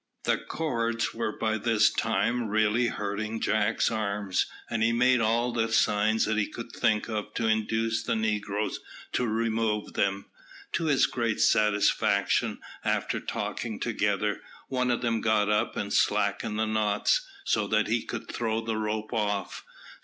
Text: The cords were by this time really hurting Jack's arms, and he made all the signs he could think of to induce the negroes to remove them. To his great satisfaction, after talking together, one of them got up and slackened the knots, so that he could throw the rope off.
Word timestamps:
The 0.23 0.39
cords 0.39 1.13
were 1.13 1.37
by 1.37 1.59
this 1.59 1.91
time 1.91 2.47
really 2.47 2.87
hurting 2.87 3.39
Jack's 3.39 3.91
arms, 3.91 4.47
and 4.67 4.81
he 4.81 4.91
made 4.91 5.21
all 5.21 5.51
the 5.53 5.71
signs 5.71 6.25
he 6.25 6.47
could 6.47 6.71
think 6.71 7.07
of 7.07 7.35
to 7.35 7.45
induce 7.45 8.01
the 8.01 8.15
negroes 8.15 8.79
to 9.11 9.27
remove 9.27 9.93
them. 9.93 10.25
To 10.71 10.85
his 10.85 11.05
great 11.05 11.39
satisfaction, 11.39 12.57
after 12.83 13.19
talking 13.19 13.79
together, 13.79 14.41
one 14.69 14.89
of 14.89 15.01
them 15.03 15.21
got 15.21 15.49
up 15.51 15.77
and 15.77 15.93
slackened 15.93 16.57
the 16.57 16.65
knots, 16.65 17.23
so 17.43 17.67
that 17.67 17.85
he 17.85 18.01
could 18.01 18.27
throw 18.27 18.59
the 18.61 18.77
rope 18.77 19.13
off. 19.13 19.63